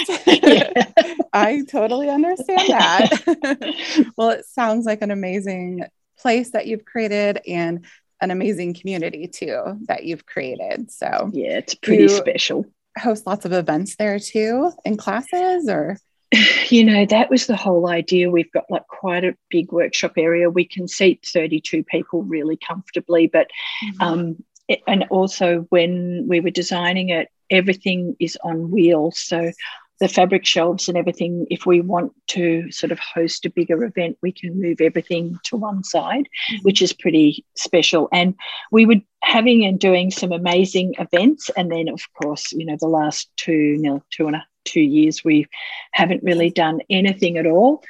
[1.32, 4.06] I totally understand that.
[4.16, 5.84] Well it sounds like an amazing
[6.18, 7.84] place that you've created and
[8.20, 13.44] an amazing community too that you've created so yeah it's pretty you, special host lots
[13.44, 15.98] of events there too in classes or?
[16.68, 18.30] You know that was the whole idea.
[18.30, 20.50] We've got like quite a big workshop area.
[20.50, 23.46] We can seat 32 people really comfortably but
[23.82, 24.02] mm-hmm.
[24.02, 24.44] um
[24.86, 29.18] and also when we were designing it everything is on wheels.
[29.18, 29.50] So
[30.00, 34.16] the fabric shelves and everything, if we want to sort of host a bigger event,
[34.22, 36.62] we can move everything to one side, mm-hmm.
[36.62, 38.08] which is pretty special.
[38.12, 38.34] And
[38.70, 41.50] we were having and doing some amazing events.
[41.56, 45.24] And then, of course, you know, the last two, know, two and a two years,
[45.24, 45.46] we
[45.92, 47.82] haven't really done anything at all.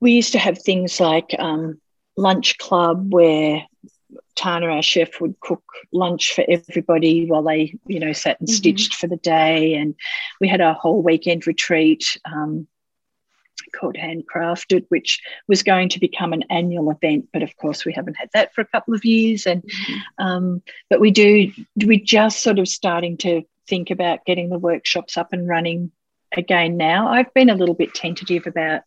[0.00, 1.80] We used to have things like um,
[2.16, 3.62] lunch club where
[4.36, 8.54] Tana, our chef, would cook lunch for everybody while they, you know, sat and mm-hmm.
[8.54, 9.74] stitched for the day.
[9.74, 9.94] And
[10.40, 12.66] we had a whole weekend retreat um,
[13.74, 17.28] called Handcrafted, which was going to become an annual event.
[17.32, 19.46] But of course, we haven't had that for a couple of years.
[19.46, 20.24] And mm-hmm.
[20.24, 21.50] um, but we do,
[21.82, 25.90] we're just sort of starting to think about getting the workshops up and running
[26.36, 27.08] again now.
[27.08, 28.82] I've been a little bit tentative about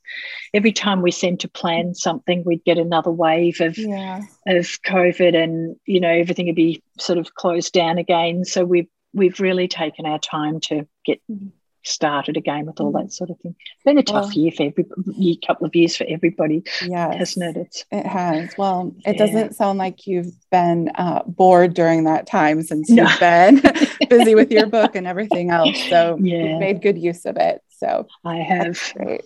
[0.53, 4.21] every time we seem to plan something, we'd get another wave of Yeah.
[4.47, 8.45] of COVID, and you know everything would be sort of closed down again.
[8.45, 11.47] So we've we've really taken our time to get mm-hmm.
[11.83, 13.55] Started again with all that sort of thing.
[13.75, 17.15] It's been a tough Well- year for every year, couple of years for everybody, Yes.
[17.17, 17.61] hasn't it?
[17.61, 18.53] It's It has.
[18.57, 19.25] Well, it Yeah.
[19.25, 23.03] doesn't sound like you've been uh, bored during that time since No.
[23.03, 23.61] you've been
[24.09, 25.77] busy with your book and everything else.
[25.89, 26.35] So Yeah.
[26.43, 27.61] you've made good use of it.
[27.69, 28.77] So I have.
[28.95, 29.21] great.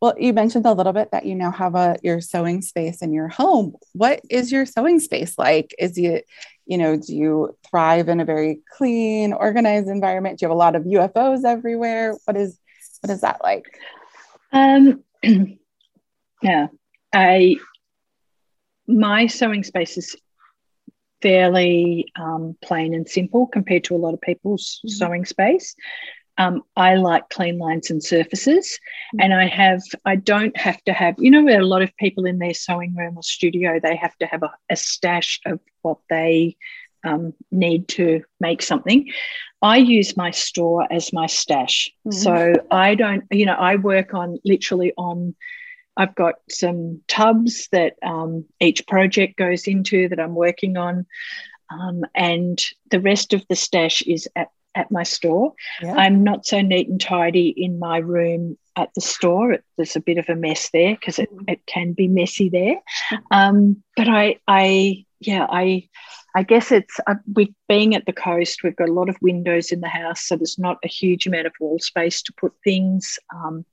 [0.00, 3.12] Well, you mentioned a little bit that you now have a your sewing space in
[3.12, 3.74] your home.
[3.94, 5.74] What is your sewing space like?
[5.78, 6.26] Is it,
[6.66, 10.38] you know, do you thrive in a very clean, organized environment?
[10.38, 12.14] Do you have a lot of UFOs everywhere?
[12.24, 12.58] What is
[13.00, 13.64] what is that like?
[14.52, 15.02] Um,
[16.42, 16.66] yeah,
[17.12, 17.56] I
[18.86, 20.16] my sewing space is
[21.22, 24.90] fairly um, plain and simple compared to a lot of people's Mhm.
[24.90, 25.74] sewing space.
[26.38, 28.78] Um, I like clean lines and surfaces,
[29.18, 32.26] and I have I don't have to have you know where a lot of people
[32.26, 35.98] in their sewing room or studio they have to have a, a stash of what
[36.10, 36.56] they
[37.04, 39.10] um, need to make something.
[39.62, 41.90] I use my store as my stash.
[42.06, 42.14] Mhm.
[42.14, 45.34] So I don't, you know, I work on literally on,
[45.96, 51.06] I've got some tubs that um, each project goes into that I'm working on.
[51.70, 55.54] Um, and the rest of the stash is at, at my store.
[55.82, 55.94] Yeah.
[55.94, 59.52] I'm not so neat and tidy in my room at the store.
[59.52, 62.76] It, there's a bit of a mess there because it, it can be messy there.
[63.30, 65.88] Um, but I, I, yeah, I,
[66.34, 69.72] I guess it's uh, with being at the coast, we've got a lot of windows
[69.72, 73.18] in the house, so there's not a huge amount of wall space to put things.
[73.34, 73.64] Um,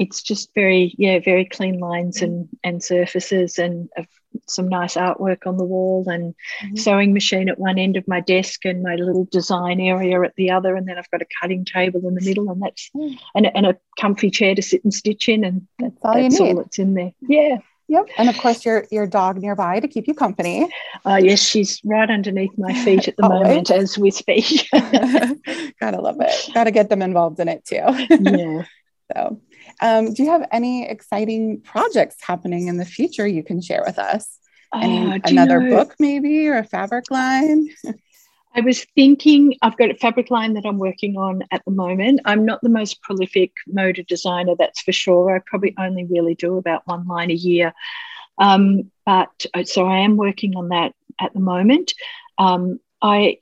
[0.00, 4.02] it's just very, yeah, very clean lines and and surfaces, and uh,
[4.46, 6.34] some nice artwork on the wall, and
[6.64, 6.78] Mhm.
[6.78, 10.50] sewing machine at one end of my desk, and my little design area at the
[10.50, 13.18] other, and then I've got a cutting table in the middle, and that's Mm.
[13.36, 16.22] and, a- and a comfy chair to sit and stitch in, and That's all you
[16.30, 17.12] that's all that's in there.
[17.20, 17.58] Yeah.
[17.88, 18.06] Yep.
[18.18, 20.68] And of course your your dog nearby to keep you company.
[21.04, 23.48] Uh, yes, she's right underneath my feet at the Always.
[23.48, 24.46] moment as we speak.
[24.72, 26.50] Gotta love it.
[26.54, 27.82] Gotta get them involved in it too.
[28.20, 28.62] yeah.
[29.12, 29.40] So,
[29.80, 33.98] um, do you have any exciting projects happening in the future you can share with
[33.98, 34.38] us?
[34.74, 37.68] Any, Oh, do you another know, book, maybe, or a fabric line?
[38.54, 42.20] I was thinking I've got a fabric line that I'm working on at the moment.
[42.24, 45.36] I'm not the most prolific motor designer, that's for sure.
[45.36, 47.72] I probably only really do about one line a year.
[48.38, 51.92] Um, but uh, so I am working on that at the moment.
[52.38, 53.38] Um, I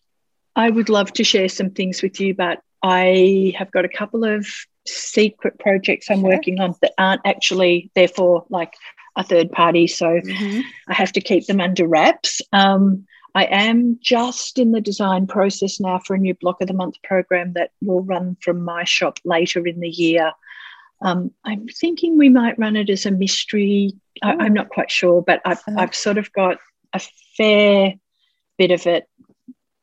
[0.55, 4.25] I would love to share some things with you, but I have got a couple
[4.25, 4.47] of
[4.89, 6.31] secret projects I'm Sure.
[6.31, 8.75] working on that aren't actually therefore like
[9.17, 9.87] a third party.
[9.87, 10.63] So Mhm.
[10.89, 12.41] I have to keep them under wraps.
[12.53, 16.75] Um, I am just in the design process now for a new block of the
[16.75, 20.33] month program that will run from my shop later in the year.
[21.03, 23.93] Um, I'm thinking we might run it as a mystery.
[24.23, 25.77] I, I'm not quite sure, but I've, Uh-huh.
[25.79, 26.59] I've sort of got
[26.93, 27.01] a
[27.37, 27.95] fair
[28.57, 29.07] bit of it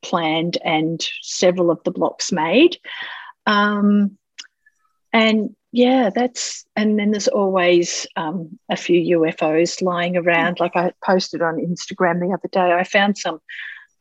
[0.02, 2.78] planned and several of the blocks made.
[3.46, 4.18] Um,
[5.16, 10.60] and yeah, that's, and then there's always um, a few UFOs lying around.
[10.60, 13.40] Like I posted on Instagram the other day, I found some,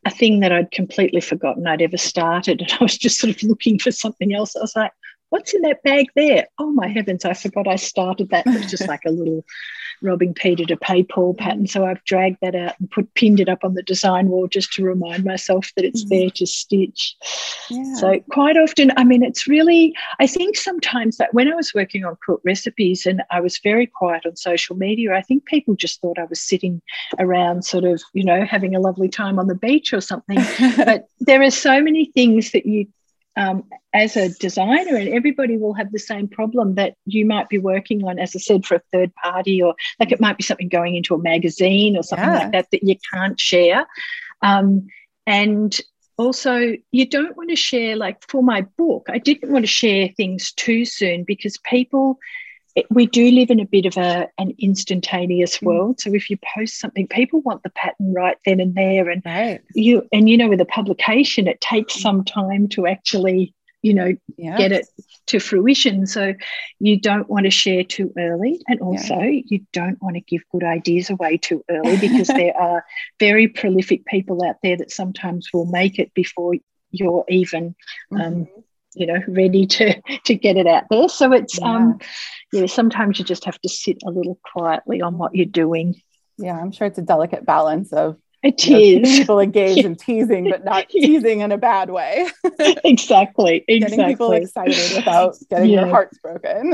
[0.03, 2.59] a thing that I'd completely forgotten I'd ever started.
[2.59, 4.57] And I was just sort of looking for something else.
[4.57, 4.91] I was like,
[5.29, 6.47] what's in that bag there?
[6.59, 8.45] Oh my heavens, I forgot I started that.
[8.45, 9.45] It was just like a little
[10.01, 11.67] robbing Peter to pay Paul pattern.
[11.67, 14.71] So I've dragged that out and put pinned it up on the design wall just
[14.73, 16.09] to remind myself that it's Mhm.
[16.09, 17.15] there to stitch.
[17.69, 17.93] Yeah.
[17.95, 22.05] So quite often, I mean, it's really, I think sometimes that when I was working
[22.05, 26.01] on quilt recipes and I was very quiet on social media, I think people just
[26.01, 26.81] thought I was sitting
[27.19, 30.37] around sort of, you know, having a lovely time on the beach or something.
[30.77, 32.87] but there are so many things that you
[33.37, 33.63] um,
[33.93, 38.03] as a designer, and everybody will have the same problem that you might be working
[38.05, 40.95] on, as I said, for a third party, or like it might be something going
[40.95, 42.39] into a magazine or something Yeah.
[42.39, 43.85] like that that you can't share.
[44.41, 44.87] Um,
[45.27, 45.79] and
[46.17, 50.09] also, you don't want to share, like for my book, I didn't want to share
[50.15, 52.19] things too soon because people,
[52.75, 55.63] it, we do live in a bit of a, an instantaneous Mm.
[55.67, 55.99] world.
[56.01, 59.09] So if you post something, people want the pattern right then and there.
[59.09, 59.61] And right.
[59.73, 64.15] you and you know with a publication it takes some time to actually you know
[64.37, 64.57] Yeah.
[64.57, 64.87] get it
[65.27, 66.33] to fruition so
[66.79, 70.63] you don't want to share too early and also you don't want to give good
[70.63, 72.83] ideas away too early because there are
[73.19, 76.53] very prolific people out there that sometimes will make it before
[76.91, 77.75] you're even
[78.11, 78.47] um, Mhm.
[78.95, 81.75] You know ready to to get it out there so it's Yeah.
[81.75, 81.99] um
[82.51, 85.95] yeah sometimes you just have to sit a little quietly on what you're doing
[86.37, 86.59] yeah.
[86.59, 89.19] I'm sure it's a delicate balance of It you know, is.
[89.19, 92.27] people engaged and teasing, but not teasing in a bad way.
[92.83, 93.63] exactly.
[93.69, 93.79] Exactly.
[93.79, 96.73] Getting people excited without getting their hearts broken.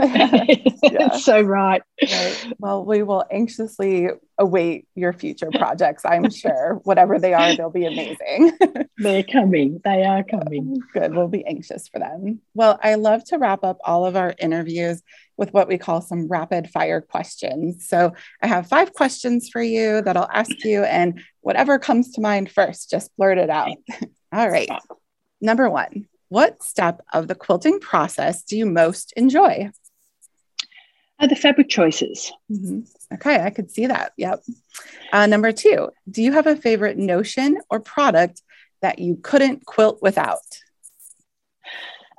[0.81, 1.15] Yeah.
[1.17, 1.83] so right.
[2.01, 2.53] Right.
[2.57, 4.07] Well, we will anxiously
[4.41, 6.03] await your future projects.
[6.03, 8.57] I'm sure whatever they are, they'll be amazing.
[8.97, 9.79] They're coming.
[9.83, 10.77] They are coming.
[10.77, 11.15] Oh, good.
[11.15, 12.41] We'll be anxious for them.
[12.53, 15.01] Well, I love to wrap up all of our interviews
[15.37, 17.87] with what we call some rapid fire questions.
[17.87, 22.21] So I have five questions for you that I'll ask you, and whatever comes to
[22.21, 23.77] mind first, just blurt it out.
[24.33, 24.69] all right.
[25.39, 29.71] Number one, what step of the quilting process do you most enjoy?
[31.21, 32.31] Are the fabric choices?
[32.51, 32.87] Mhm.
[33.13, 34.11] Okay, I could see that.
[34.17, 34.43] Yep.
[35.13, 38.41] Uh, number two, do you have a favorite notion or product
[38.81, 40.39] that you couldn't quilt without?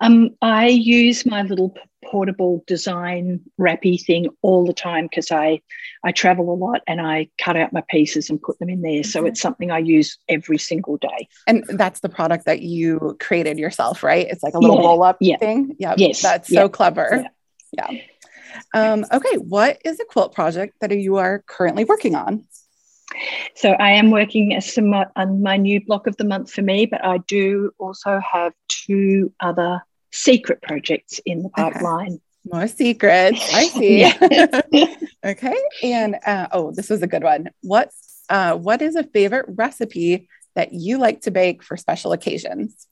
[0.00, 1.74] Um, I use my little
[2.04, 5.60] portable design wrappy thing all the time because I
[6.04, 9.02] I travel a lot and I cut out my pieces and put them in there.
[9.04, 11.28] So it's something I use every single day.
[11.46, 14.26] And that's the product that you created yourself, right?
[14.28, 15.36] It's like a little Yeah, roll up yeah.
[15.38, 15.76] thing.
[15.78, 15.94] Yeah.
[15.96, 17.24] Yes, That's so yeah, clever.
[17.72, 17.88] Yeah.
[18.74, 19.36] Um, okay.
[19.36, 22.44] What is a quilt project that you are currently working on?
[23.54, 26.86] So I am working as some on my new block of the month for me,
[26.86, 29.82] but I do also have two other
[30.12, 31.72] secret projects in the Okay.
[31.72, 32.20] pipeline.
[32.50, 33.54] More secrets.
[33.54, 34.96] I see.
[35.24, 35.54] Okay.
[35.84, 37.50] And uh, oh, this was a good one.
[37.60, 37.90] What
[38.28, 42.88] uh, what is a favorite recipe that you like to bake for special occasions?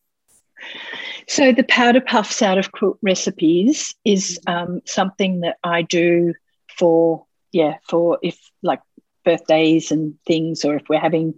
[1.29, 6.35] So the powder puffs out of quilt recipes is um, something that I do
[6.79, 8.81] for yeah for if like
[9.25, 11.35] birthdays and things, or if we're having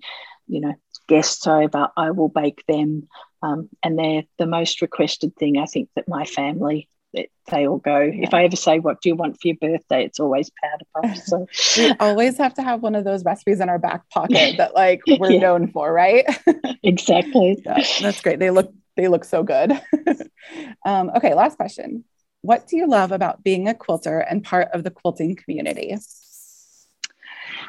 [0.47, 0.75] you know
[1.09, 3.09] guests over, I will bake them,
[3.43, 7.79] um, and they're the most requested thing I think that my family that they all
[7.79, 8.11] go.
[8.13, 11.29] If I ever say what do you want for your birthday, it's always powder puffs.
[11.29, 11.47] So
[11.77, 15.01] we always have to have one of those recipes in our back pocket that like
[15.15, 15.39] we're Yeah.
[15.39, 16.25] known for, right?
[16.83, 17.59] exactly.
[17.65, 18.39] yeah, that's great.
[18.39, 19.73] They look they look so good.
[20.85, 22.05] um, okay, last question.
[22.43, 25.97] What do you love about being a quilter and part of the quilting community?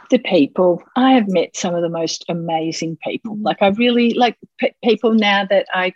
[0.09, 3.43] the people i have met some of the most amazing people Mhm.
[3.43, 4.38] like i really like
[4.84, 5.93] people now that i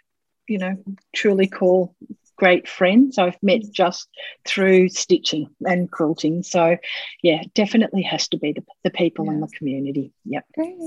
[0.47, 0.77] you know
[1.13, 1.95] truly call
[2.35, 4.07] great friends i've met just
[4.45, 6.77] through stitching and quilting so
[7.21, 10.77] yeah definitely has to be the, the people in the community yep Great.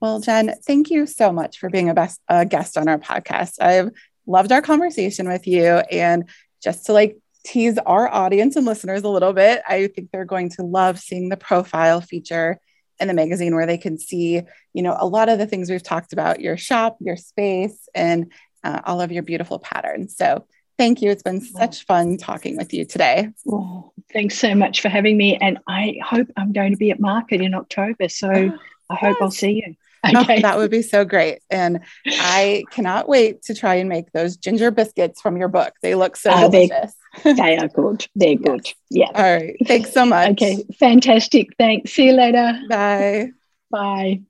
[0.00, 3.60] Well, Jen, thank you so much for being a best a guest on our podcast.
[3.60, 3.90] I've
[4.26, 6.28] loved our conversation with you, and
[6.62, 10.50] just to like tease our audience and listeners a little bit, I think they're going
[10.50, 12.58] to love seeing the profile feature
[12.98, 14.42] in the magazine where they can see,
[14.74, 18.30] you know, a lot of the things we've talked about, your shop, your space, and
[18.62, 20.16] uh, all of your beautiful patterns.
[20.16, 20.46] So.
[20.78, 21.10] Thank you.
[21.10, 23.28] It's been such fun talking with you today.
[23.46, 27.00] oh, thanks so much for having me and i hope i'm going to be at
[27.00, 28.52] market in october so
[28.90, 31.40] i hope i'll see you Oh, okay that would be so great.
[31.50, 35.74] And I cannot wait to try and make those ginger biscuits from your book.
[35.82, 36.94] They look so Oh, they- delicious.
[37.36, 39.56] they are good they're good yeah All right.
[39.66, 40.30] Thanks so much.
[40.30, 43.32] okay fantastic thanks see you later Bye.
[43.70, 44.20] bye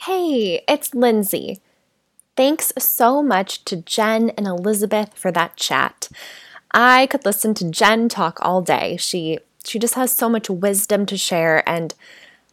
[0.00, 1.60] Hey, it's Lindsay.
[2.36, 6.08] Thanks so much to Jen and Elizabeth for that chat.
[6.72, 8.96] I could listen to Jen talk all day.
[8.96, 11.94] She she just has so much wisdom to share and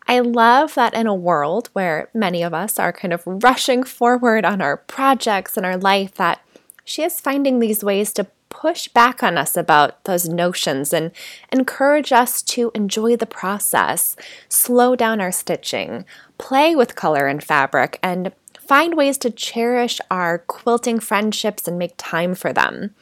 [0.07, 4.45] I love that in a world where many of us are kind of rushing forward
[4.45, 6.41] on our projects and our life that
[6.83, 11.11] she is finding these ways to push back on us about those notions and
[11.51, 14.15] encourage us to enjoy the process,
[14.49, 16.05] slow down our stitching,
[16.37, 21.93] play with color and fabric, and find ways to cherish our quilting friendships and make
[21.97, 22.93] time for them.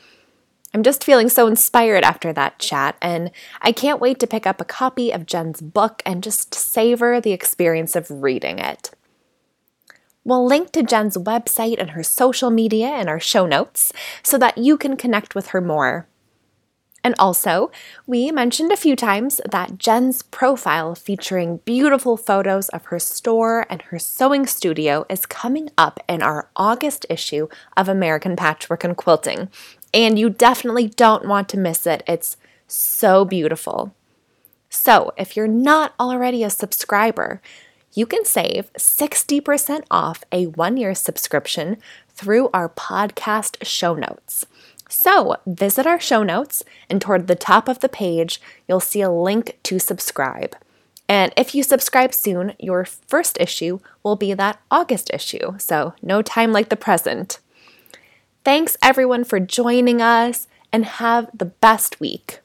[0.74, 4.61] I'm just feeling so inspired after that chat, and I can't wait to pick up
[4.61, 8.91] a copy of Jen's book and just savor the experience of reading it.
[10.24, 13.91] We'll link to Jen's website and her social media in our show notes
[14.22, 16.07] so that you can connect with her more.
[17.03, 17.72] And also,
[18.05, 23.82] we mentioned a few times that Jen's profile featuring beautiful photos of her store and
[23.84, 27.47] her sewing studio is coming up in our August issue
[27.78, 29.49] of American Patchwork and Quilting.
[29.93, 32.03] And you definitely don't want to miss it.
[32.07, 32.37] It's
[32.67, 33.93] so beautiful.
[34.69, 37.41] So, if you're not already a subscriber,
[37.93, 41.77] you can save 60% off a one year subscription
[42.09, 44.45] through our podcast show notes.
[44.87, 49.11] So, visit our show notes, and toward the top of the page, you'll see a
[49.11, 50.55] link to subscribe.
[51.07, 56.21] And if you subscribe soon, your first issue will be that August issue, so no
[56.21, 57.39] time like the present.
[58.49, 62.39] Thanks everyone for joining us, and have the best week.